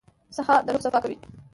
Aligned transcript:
سهار 0.35 0.61
د 0.65 0.67
روح 0.73 0.83
صفا 0.85 0.99
کوي. 1.03 1.17